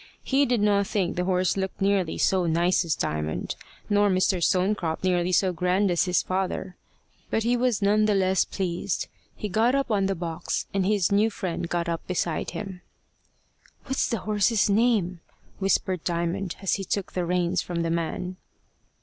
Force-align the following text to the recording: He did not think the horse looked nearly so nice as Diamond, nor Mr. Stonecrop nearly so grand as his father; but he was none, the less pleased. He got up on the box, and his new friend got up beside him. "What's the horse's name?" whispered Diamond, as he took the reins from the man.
He 0.23 0.47
did 0.47 0.61
not 0.61 0.87
think 0.87 1.15
the 1.15 1.25
horse 1.25 1.55
looked 1.55 1.79
nearly 1.79 2.17
so 2.17 2.47
nice 2.47 2.83
as 2.83 2.95
Diamond, 2.95 3.53
nor 3.87 4.09
Mr. 4.09 4.41
Stonecrop 4.43 5.03
nearly 5.03 5.31
so 5.31 5.53
grand 5.53 5.91
as 5.91 6.05
his 6.05 6.23
father; 6.23 6.75
but 7.29 7.43
he 7.43 7.55
was 7.55 7.83
none, 7.83 8.05
the 8.05 8.15
less 8.15 8.43
pleased. 8.43 9.07
He 9.35 9.47
got 9.47 9.75
up 9.75 9.91
on 9.91 10.07
the 10.07 10.15
box, 10.15 10.65
and 10.73 10.87
his 10.87 11.11
new 11.11 11.29
friend 11.29 11.69
got 11.69 11.87
up 11.87 12.07
beside 12.07 12.49
him. 12.49 12.81
"What's 13.83 14.09
the 14.09 14.17
horse's 14.17 14.71
name?" 14.71 15.19
whispered 15.59 16.03
Diamond, 16.03 16.55
as 16.63 16.73
he 16.73 16.83
took 16.83 17.11
the 17.13 17.23
reins 17.23 17.61
from 17.61 17.83
the 17.83 17.91
man. 17.91 18.37